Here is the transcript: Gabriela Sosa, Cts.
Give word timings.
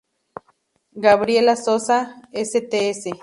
Gabriela 0.95 1.55
Sosa, 1.55 2.15
Cts. 2.33 3.03